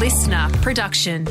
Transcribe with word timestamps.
listener 0.00 0.48
production. 0.62 1.26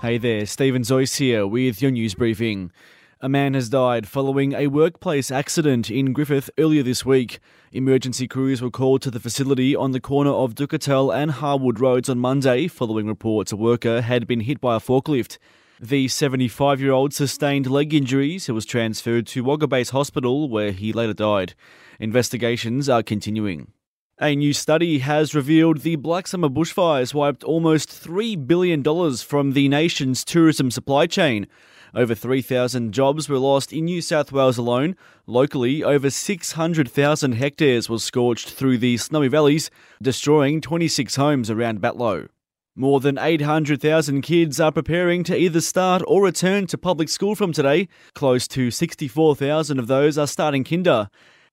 Hey 0.00 0.16
there, 0.16 0.46
Stephen 0.46 0.82
Zoyce 0.82 1.16
here 1.16 1.44
with 1.44 1.82
your 1.82 1.90
news 1.90 2.14
briefing. 2.14 2.70
A 3.20 3.28
man 3.28 3.54
has 3.54 3.68
died 3.68 4.06
following 4.06 4.52
a 4.52 4.68
workplace 4.68 5.32
accident 5.32 5.90
in 5.90 6.12
Griffith 6.12 6.50
earlier 6.56 6.84
this 6.84 7.04
week. 7.04 7.40
Emergency 7.72 8.28
crews 8.28 8.62
were 8.62 8.70
called 8.70 9.02
to 9.02 9.10
the 9.10 9.18
facility 9.18 9.74
on 9.74 9.90
the 9.90 9.98
corner 9.98 10.30
of 10.30 10.54
Ducatel 10.54 11.10
and 11.10 11.32
Harwood 11.32 11.80
Roads 11.80 12.08
on 12.08 12.20
Monday 12.20 12.68
following 12.68 13.08
reports 13.08 13.50
a 13.50 13.56
worker 13.56 14.02
had 14.02 14.28
been 14.28 14.42
hit 14.42 14.60
by 14.60 14.76
a 14.76 14.80
forklift. 14.80 15.38
The 15.80 16.06
75 16.06 16.80
year 16.80 16.92
old 16.92 17.12
sustained 17.12 17.68
leg 17.68 17.92
injuries 17.92 18.48
and 18.48 18.54
was 18.54 18.64
transferred 18.64 19.26
to 19.28 19.42
Wagga 19.42 19.66
Base 19.66 19.90
Hospital 19.90 20.48
where 20.48 20.70
he 20.70 20.92
later 20.92 21.12
died. 21.12 21.54
Investigations 21.98 22.88
are 22.88 23.02
continuing. 23.02 23.72
A 24.22 24.36
new 24.36 24.52
study 24.52 25.00
has 25.00 25.34
revealed 25.34 25.78
the 25.78 25.96
Black 25.96 26.28
Summer 26.28 26.48
bushfires 26.48 27.12
wiped 27.12 27.42
almost 27.42 27.88
$3 27.88 28.46
billion 28.46 28.84
from 29.16 29.50
the 29.50 29.68
nation's 29.68 30.24
tourism 30.24 30.70
supply 30.70 31.08
chain. 31.08 31.48
Over 31.92 32.14
3,000 32.14 32.92
jobs 32.92 33.28
were 33.28 33.40
lost 33.40 33.72
in 33.72 33.86
New 33.86 34.00
South 34.00 34.30
Wales 34.30 34.58
alone. 34.58 34.94
Locally, 35.26 35.82
over 35.82 36.08
600,000 36.08 37.32
hectares 37.32 37.88
was 37.88 38.04
scorched 38.04 38.50
through 38.50 38.78
the 38.78 38.96
snowy 38.96 39.26
valleys, 39.26 39.72
destroying 40.00 40.60
26 40.60 41.16
homes 41.16 41.50
around 41.50 41.80
Batlow. 41.80 42.28
More 42.76 43.00
than 43.00 43.18
800,000 43.18 44.22
kids 44.22 44.60
are 44.60 44.70
preparing 44.70 45.24
to 45.24 45.36
either 45.36 45.60
start 45.60 46.00
or 46.06 46.22
return 46.22 46.68
to 46.68 46.78
public 46.78 47.08
school 47.08 47.34
from 47.34 47.52
today. 47.52 47.88
Close 48.14 48.46
to 48.48 48.70
64,000 48.70 49.80
of 49.80 49.88
those 49.88 50.16
are 50.16 50.28
starting 50.28 50.62
kinder. 50.62 51.08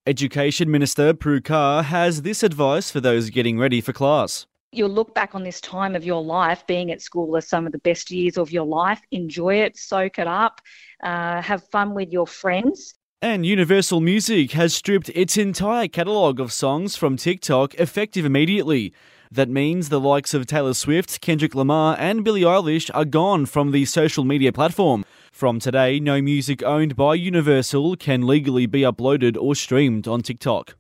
Education 0.10 0.72
Minister 0.72 1.14
Prue 1.14 1.40
has 1.48 2.24
this 2.24 2.42
advice 2.42 2.90
for 2.90 3.00
those 3.00 3.30
getting 3.30 3.60
ready 3.60 3.80
for 3.80 3.94
class. 3.94 4.48
You'll 4.72 4.90
look 4.90 5.14
back 5.14 5.36
on 5.36 5.44
this 5.44 5.62
time 5.62 5.96
of 5.96 6.04
your 6.04 6.24
life 6.24 6.66
being 6.66 6.92
at 6.92 7.00
school 7.00 7.38
as 7.38 7.48
some 7.48 7.68
of 7.68 7.74
the 7.74 7.78
best 7.78 8.10
years 8.10 8.36
of 8.36 8.52
your 8.52 8.66
life. 8.66 9.00
Enjoy 9.12 9.62
it, 9.62 9.78
soak 9.78 10.18
it 10.18 10.26
up, 10.26 10.62
uh, 11.04 11.44
have 11.44 11.64
fun 11.70 11.94
with 11.94 12.12
your 12.12 12.26
friends. 12.26 12.96
And 13.22 13.46
Universal 13.46 14.00
Music 14.00 14.54
has 14.54 14.74
stripped 14.74 15.10
its 15.10 15.38
entire 15.38 15.88
catalogue 15.88 16.40
of 16.40 16.52
songs 16.52 16.96
from 16.96 17.16
TikTok 17.16 17.76
effective 17.76 18.26
immediately. 18.26 18.92
That 19.32 19.48
means 19.48 19.90
the 19.90 20.00
likes 20.00 20.34
of 20.34 20.48
Taylor 20.48 20.74
Swift, 20.74 21.22
Kendrick 21.22 21.54
Lamar, 21.54 21.96
and 22.00 22.24
Billie 22.24 22.42
Eilish 22.42 22.90
are 22.96 23.06
gone 23.06 23.46
from 23.46 23.70
the 23.70 23.86
social 23.86 24.24
media 24.24 24.52
platform. 24.52 25.06
From 25.32 25.60
today, 25.60 26.00
no 26.00 26.20
music 26.20 26.64
owned 26.64 26.96
by 26.96 27.14
Universal 27.14 27.98
can 27.98 28.26
legally 28.26 28.66
be 28.66 28.82
uploaded 28.82 29.38
or 29.40 29.54
streamed 29.54 30.08
on 30.08 30.22
TikTok. 30.22 30.76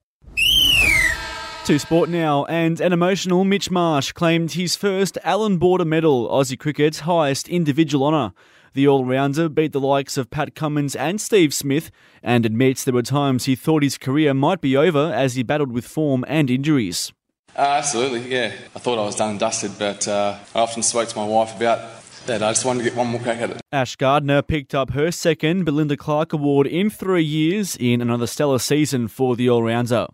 To 1.65 1.77
sport 1.77 2.09
now, 2.09 2.45
and 2.45 2.81
an 2.81 2.91
emotional 2.91 3.43
Mitch 3.43 3.69
Marsh 3.69 4.13
claimed 4.13 4.53
his 4.53 4.75
first 4.75 5.19
Allan 5.23 5.59
Border 5.59 5.85
Medal, 5.85 6.27
Aussie 6.27 6.57
cricket's 6.57 7.01
highest 7.01 7.47
individual 7.49 8.07
honour. 8.07 8.33
The 8.73 8.87
all 8.87 9.05
rounder 9.05 9.47
beat 9.47 9.73
the 9.73 9.79
likes 9.79 10.17
of 10.17 10.31
Pat 10.31 10.55
Cummins 10.55 10.95
and 10.95 11.21
Steve 11.21 11.53
Smith 11.53 11.91
and 12.23 12.47
admits 12.47 12.83
there 12.83 12.95
were 12.95 13.03
times 13.03 13.45
he 13.45 13.55
thought 13.55 13.83
his 13.83 13.99
career 13.99 14.33
might 14.33 14.59
be 14.59 14.75
over 14.75 15.13
as 15.13 15.35
he 15.35 15.43
battled 15.43 15.71
with 15.71 15.85
form 15.85 16.25
and 16.27 16.49
injuries. 16.49 17.13
Uh, 17.59 17.75
absolutely, 17.75 18.31
yeah. 18.31 18.53
I 18.73 18.79
thought 18.79 18.97
I 18.97 19.03
was 19.03 19.17
done 19.17 19.31
and 19.31 19.39
dusted, 19.39 19.73
but 19.77 20.07
uh, 20.07 20.37
I 20.55 20.59
often 20.61 20.81
spoke 20.81 21.09
to 21.09 21.17
my 21.17 21.25
wife 21.25 21.53
about 21.57 21.79
that. 22.25 22.41
I 22.41 22.51
just 22.51 22.63
wanted 22.63 22.83
to 22.83 22.89
get 22.89 22.95
one 22.97 23.07
more 23.07 23.19
crack 23.19 23.39
at 23.41 23.49
it. 23.49 23.61
Ash 23.73 23.97
Gardner 23.97 24.41
picked 24.41 24.73
up 24.73 24.91
her 24.91 25.11
second 25.11 25.65
Belinda 25.65 25.97
Clark 25.97 26.31
Award 26.31 26.67
in 26.67 26.89
three 26.89 27.21
years 27.21 27.75
in 27.75 28.01
another 28.01 28.27
stellar 28.27 28.59
season 28.59 29.09
for 29.09 29.35
the 29.35 29.49
all 29.49 29.61
rounder. 29.61 30.07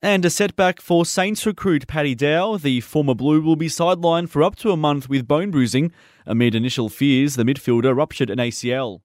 And 0.00 0.24
a 0.24 0.30
setback 0.30 0.80
for 0.80 1.04
Saints 1.04 1.44
recruit 1.44 1.88
Paddy 1.88 2.14
Dow. 2.14 2.56
The 2.56 2.80
former 2.82 3.16
Blue 3.16 3.40
will 3.40 3.56
be 3.56 3.66
sidelined 3.66 4.28
for 4.28 4.44
up 4.44 4.54
to 4.56 4.70
a 4.70 4.76
month 4.76 5.08
with 5.08 5.26
bone 5.26 5.50
bruising 5.50 5.90
amid 6.24 6.54
initial 6.54 6.88
fears 6.88 7.34
the 7.34 7.42
midfielder 7.42 7.96
ruptured 7.96 8.30
an 8.30 8.38
ACL. 8.38 9.00